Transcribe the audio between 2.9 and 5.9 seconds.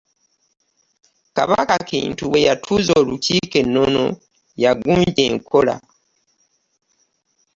olukiiko e Nnono, yagunja enkola.